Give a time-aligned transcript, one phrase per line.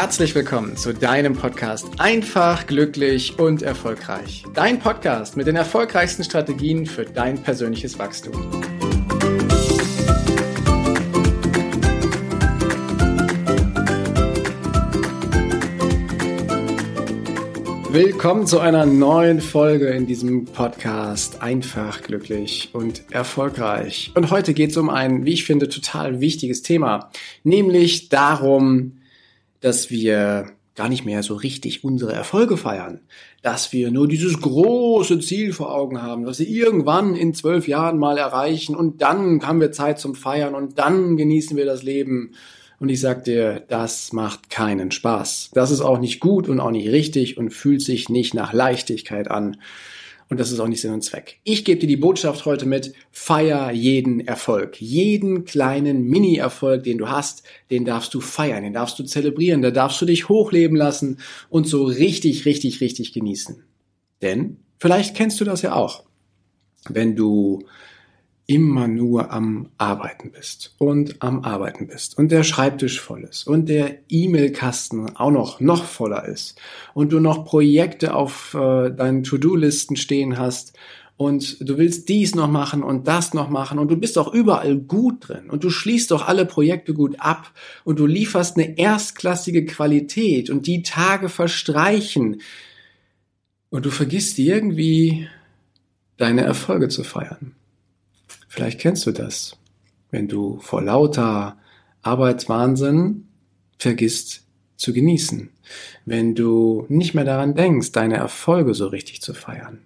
[0.00, 4.44] herzlich willkommen zu deinem Podcast Einfach, glücklich und erfolgreich.
[4.54, 8.32] Dein Podcast mit den erfolgreichsten Strategien für dein persönliches Wachstum.
[17.90, 24.12] Willkommen zu einer neuen Folge in diesem Podcast Einfach, glücklich und erfolgreich.
[24.14, 27.10] Und heute geht es um ein, wie ich finde, total wichtiges Thema,
[27.44, 28.99] nämlich darum,
[29.60, 30.46] dass wir
[30.76, 33.00] gar nicht mehr so richtig unsere Erfolge feiern,
[33.42, 37.98] dass wir nur dieses große Ziel vor Augen haben, was wir irgendwann in zwölf Jahren
[37.98, 42.32] mal erreichen und dann haben wir Zeit zum Feiern und dann genießen wir das Leben.
[42.78, 45.50] Und ich sag dir, das macht keinen Spaß.
[45.52, 49.30] Das ist auch nicht gut und auch nicht richtig und fühlt sich nicht nach Leichtigkeit
[49.30, 49.58] an.
[50.30, 51.40] Und das ist auch nicht Sinn und Zweck.
[51.42, 54.80] Ich gebe dir die Botschaft heute mit, feier jeden Erfolg.
[54.80, 57.42] Jeden kleinen Mini-Erfolg, den du hast,
[57.72, 61.66] den darfst du feiern, den darfst du zelebrieren, da darfst du dich hochleben lassen und
[61.66, 63.64] so richtig, richtig, richtig genießen.
[64.22, 66.04] Denn vielleicht kennst du das ja auch.
[66.88, 67.64] Wenn du
[68.50, 73.68] immer nur am Arbeiten bist und am Arbeiten bist und der Schreibtisch voll ist und
[73.68, 76.60] der E-Mail-Kasten auch noch, noch voller ist
[76.92, 80.76] und du noch Projekte auf äh, deinen To-Do-Listen stehen hast
[81.16, 84.76] und du willst dies noch machen und das noch machen und du bist auch überall
[84.76, 87.52] gut drin und du schließt doch alle Projekte gut ab
[87.84, 92.40] und du lieferst eine erstklassige Qualität und die Tage verstreichen
[93.68, 95.28] und du vergisst irgendwie
[96.16, 97.54] deine Erfolge zu feiern.
[98.50, 99.56] Vielleicht kennst du das,
[100.10, 101.56] wenn du vor lauter
[102.02, 103.28] Arbeitswahnsinn
[103.78, 104.42] vergisst
[104.76, 105.50] zu genießen,
[106.04, 109.82] wenn du nicht mehr daran denkst, deine Erfolge so richtig zu feiern,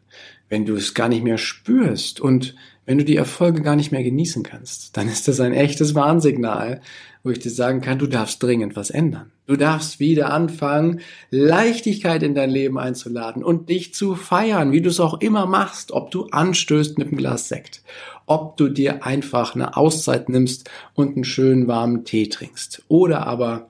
[0.48, 2.54] wenn du es gar nicht mehr spürst und
[2.86, 6.80] wenn du die Erfolge gar nicht mehr genießen kannst, dann ist das ein echtes Warnsignal,
[7.22, 9.32] wo ich dir sagen kann, du darfst dringend was ändern.
[9.46, 11.00] Du darfst wieder anfangen,
[11.30, 15.92] Leichtigkeit in dein Leben einzuladen und dich zu feiern, wie du es auch immer machst,
[15.92, 17.82] ob du anstößt mit einem Glas Sekt,
[18.26, 23.68] ob du dir einfach eine Auszeit nimmst und einen schönen warmen Tee trinkst oder aber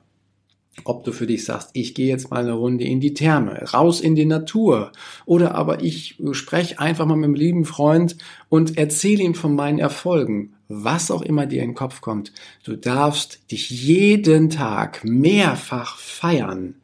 [0.82, 4.00] ob du für dich sagst, ich gehe jetzt mal eine Runde in die Therme, raus
[4.00, 4.92] in die Natur,
[5.24, 8.16] oder aber ich spreche einfach mal mit einem lieben Freund
[8.48, 12.32] und erzähle ihm von meinen Erfolgen, was auch immer dir in den Kopf kommt.
[12.64, 16.74] Du darfst dich jeden Tag mehrfach feiern,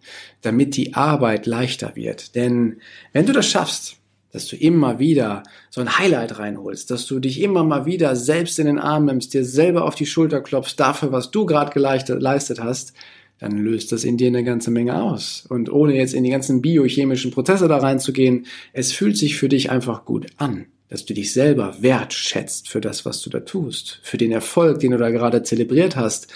[0.43, 2.34] damit die Arbeit leichter wird.
[2.34, 2.81] Denn
[3.12, 3.97] wenn du das schaffst,
[4.33, 8.59] dass du immer wieder so ein Highlight reinholst, dass du dich immer mal wieder selbst
[8.61, 12.61] in den Arm nimmst, dir selber auf die Schulter klopfst dafür, was du gerade geleistet
[12.61, 12.93] hast,
[13.41, 15.47] dann löst das in dir eine ganze Menge aus.
[15.49, 19.71] Und ohne jetzt in die ganzen biochemischen Prozesse da reinzugehen, es fühlt sich für dich
[19.71, 24.19] einfach gut an, dass du dich selber wertschätzt für das, was du da tust, für
[24.19, 26.28] den Erfolg, den du da gerade zelebriert hast.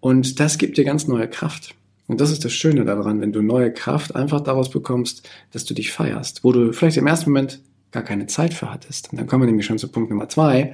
[0.00, 1.74] Und das gibt dir ganz neue Kraft.
[2.06, 5.74] Und das ist das Schöne daran, wenn du neue Kraft einfach daraus bekommst, dass du
[5.74, 7.60] dich feierst, wo du vielleicht im ersten Moment
[7.92, 9.12] gar keine Zeit für hattest.
[9.12, 10.72] Und dann kommen wir nämlich schon zu Punkt Nummer zwei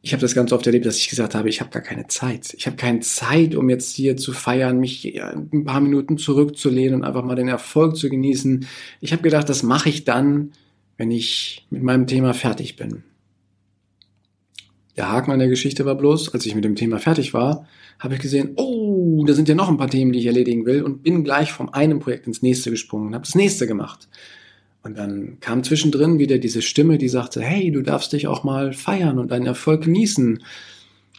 [0.00, 2.54] ich habe das ganz oft erlebt, dass ich gesagt habe, ich habe gar keine Zeit.
[2.56, 7.04] Ich habe keine Zeit, um jetzt hier zu feiern, mich ein paar Minuten zurückzulehnen und
[7.04, 8.66] einfach mal den Erfolg zu genießen.
[9.00, 10.52] Ich habe gedacht, das mache ich dann,
[10.96, 13.02] wenn ich mit meinem Thema fertig bin.
[14.96, 17.66] Der Haken an der Geschichte war bloß, als ich mit dem Thema fertig war,
[17.98, 20.82] habe ich gesehen, oh, da sind ja noch ein paar Themen, die ich erledigen will
[20.82, 24.08] und bin gleich vom einen Projekt ins nächste gesprungen und habe das nächste gemacht.
[24.82, 28.72] Und dann kam zwischendrin wieder diese Stimme, die sagte, hey, du darfst dich auch mal
[28.72, 30.42] feiern und deinen Erfolg genießen.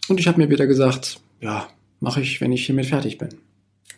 [0.07, 1.67] Und ich habe mir wieder gesagt, ja,
[1.99, 3.29] mache ich, wenn ich hiermit fertig bin.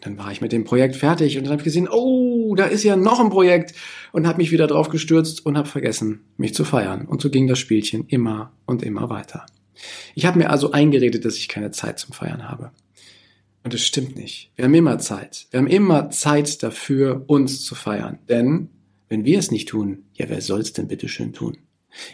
[0.01, 2.83] Dann war ich mit dem Projekt fertig und dann habe ich gesehen, oh, da ist
[2.83, 3.75] ja noch ein Projekt
[4.11, 7.05] und habe mich wieder drauf gestürzt und habe vergessen, mich zu feiern.
[7.05, 9.45] Und so ging das Spielchen immer und immer weiter.
[10.15, 12.71] Ich habe mir also eingeredet, dass ich keine Zeit zum Feiern habe.
[13.63, 14.51] Und es stimmt nicht.
[14.55, 15.47] Wir haben immer Zeit.
[15.51, 18.17] Wir haben immer Zeit dafür, uns zu feiern.
[18.27, 18.69] Denn
[19.11, 21.57] wenn wir es nicht tun, ja, wer soll's denn bitte schön tun?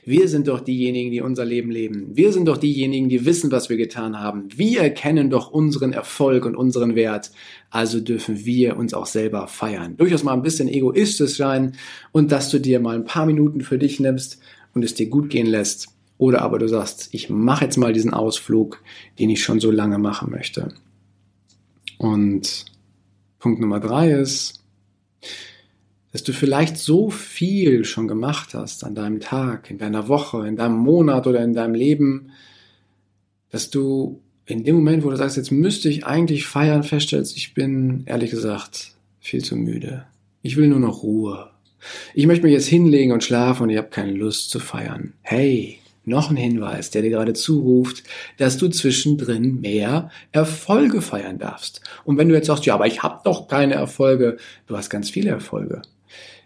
[0.04, 2.08] Wir sind doch diejenigen, die unser Leben leben.
[2.18, 4.48] Wir sind doch diejenigen, die wissen, was wir getan haben.
[4.56, 7.30] Wir erkennen doch unseren Erfolg und unseren Wert.
[7.70, 9.96] Also dürfen wir uns auch selber feiern.
[9.96, 11.76] Durchaus mal ein bisschen egoistisch sein
[12.14, 14.40] und dass du dir mal ein paar Minuten für dich nimmst
[14.74, 15.90] und es dir gut gehen lässt.
[16.18, 18.82] Oder aber du sagst, ich mache jetzt mal diesen Ausflug,
[19.20, 20.74] den ich schon so lange machen möchte.
[22.00, 22.66] Und
[23.38, 24.64] Punkt Nummer drei ist,
[26.18, 30.56] dass du vielleicht so viel schon gemacht hast an deinem Tag, in deiner Woche, in
[30.56, 32.32] deinem Monat oder in deinem Leben,
[33.52, 37.54] dass du in dem Moment, wo du sagst, jetzt müsste ich eigentlich feiern, feststellst, ich
[37.54, 40.06] bin ehrlich gesagt viel zu müde.
[40.42, 41.52] Ich will nur noch Ruhe.
[42.16, 45.14] Ich möchte mich jetzt hinlegen und schlafen und ich habe keine Lust zu feiern.
[45.22, 48.02] Hey, noch ein Hinweis, der dir gerade zuruft,
[48.38, 51.82] dass du zwischendrin mehr Erfolge feiern darfst.
[52.06, 55.12] Und wenn du jetzt sagst, ja, aber ich habe doch keine Erfolge, du hast ganz
[55.12, 55.84] viele Erfolge.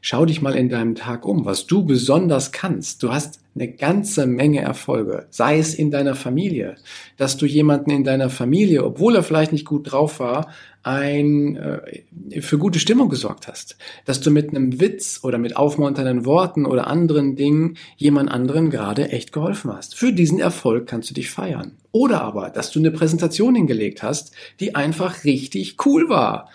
[0.04, 3.04] Schau dich mal in deinem Tag um, was du besonders kannst.
[3.04, 6.76] Du hast eine ganze Menge Erfolge, sei es in deiner Familie,
[7.18, 10.50] dass du jemanden in deiner Familie, obwohl er vielleicht nicht gut drauf war,
[10.82, 16.26] ein äh, für gute Stimmung gesorgt hast, dass du mit einem Witz oder mit aufmunternden
[16.26, 19.94] Worten oder anderen Dingen jemand anderen gerade echt geholfen hast.
[19.94, 21.74] Für diesen Erfolg kannst du dich feiern.
[21.92, 26.50] Oder aber, dass du eine Präsentation hingelegt hast, die einfach richtig cool war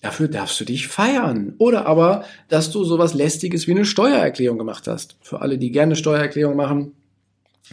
[0.00, 1.54] Dafür darfst du dich feiern.
[1.58, 5.16] Oder aber, dass du sowas lästiges wie eine Steuererklärung gemacht hast.
[5.20, 6.92] Für alle, die gerne Steuererklärung machen,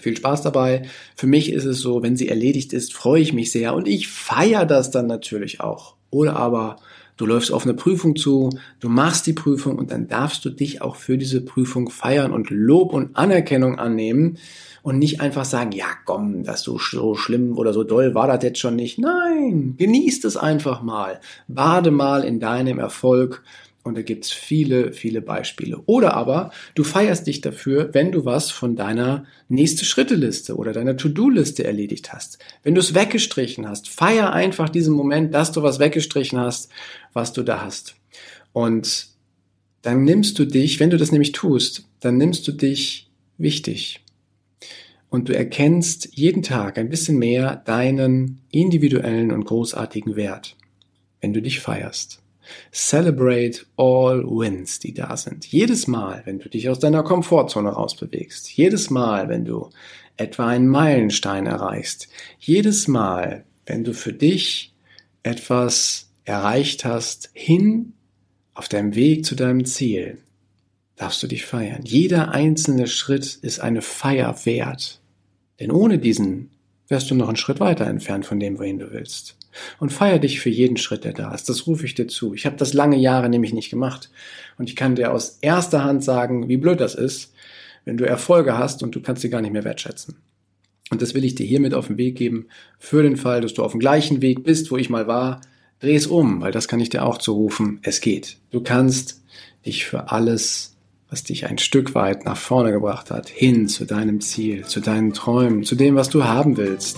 [0.01, 0.83] viel Spaß dabei.
[1.15, 4.07] Für mich ist es so, wenn sie erledigt ist, freue ich mich sehr und ich
[4.07, 5.95] feiere das dann natürlich auch.
[6.09, 6.77] Oder aber
[7.17, 8.49] du läufst auf eine Prüfung zu,
[8.79, 12.49] du machst die Prüfung und dann darfst du dich auch für diese Prüfung feiern und
[12.49, 14.37] Lob und Anerkennung annehmen
[14.83, 18.43] und nicht einfach sagen, ja komm, das so, so schlimm oder so doll war das
[18.43, 18.99] jetzt schon nicht.
[18.99, 21.19] Nein, genießt es einfach mal.
[21.47, 23.43] Bade mal in deinem Erfolg.
[23.87, 25.81] Und da gibt's viele, viele Beispiele.
[25.85, 30.97] Oder aber du feierst dich dafür, wenn du was von deiner nächste Schritteliste oder deiner
[30.97, 32.37] To-Do-Liste erledigt hast.
[32.63, 36.69] Wenn du es weggestrichen hast, feier einfach diesen Moment, dass du was weggestrichen hast,
[37.13, 37.95] was du da hast.
[38.51, 39.07] Und
[39.83, 44.01] dann nimmst du dich, wenn du das nämlich tust, dann nimmst du dich wichtig
[45.09, 50.57] und du erkennst jeden Tag ein bisschen mehr deinen individuellen und großartigen Wert,
[51.21, 52.21] wenn du dich feierst.
[52.71, 55.45] Celebrate all wins, die da sind.
[55.45, 59.69] Jedes Mal, wenn du dich aus deiner Komfortzone rausbewegst, jedes Mal, wenn du
[60.17, 62.07] etwa einen Meilenstein erreichst,
[62.39, 64.73] jedes Mal, wenn du für dich
[65.23, 67.93] etwas erreicht hast, hin
[68.53, 70.17] auf deinem Weg zu deinem Ziel,
[70.95, 71.83] darfst du dich feiern.
[71.83, 74.99] Jeder einzelne Schritt ist eine Feier wert.
[75.59, 76.49] Denn ohne diesen
[76.87, 79.37] wärst du noch einen Schritt weiter entfernt von dem, wohin du willst.
[79.79, 81.49] Und feier dich für jeden Schritt, der da ist.
[81.49, 82.33] Das rufe ich dir zu.
[82.33, 84.09] Ich habe das lange Jahre nämlich nicht gemacht.
[84.57, 87.33] Und ich kann dir aus erster Hand sagen, wie blöd das ist,
[87.85, 90.15] wenn du Erfolge hast und du kannst sie gar nicht mehr wertschätzen.
[90.89, 92.47] Und das will ich dir hiermit auf den Weg geben.
[92.79, 95.41] Für den Fall, dass du auf dem gleichen Weg bist, wo ich mal war,
[95.79, 97.79] dreh es um, weil das kann ich dir auch zurufen.
[97.83, 98.37] Es geht.
[98.51, 99.21] Du kannst
[99.65, 100.77] dich für alles
[101.09, 105.13] was dich ein Stück weit nach vorne gebracht hat, hin zu deinem Ziel, zu deinen
[105.13, 106.97] Träumen, zu dem, was du haben willst,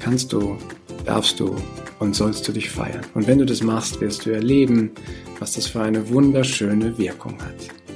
[0.00, 0.56] kannst du,
[1.04, 1.56] darfst du
[1.98, 3.02] und sollst du dich feiern.
[3.14, 4.92] Und wenn du das machst, wirst du erleben,
[5.38, 7.95] was das für eine wunderschöne Wirkung hat.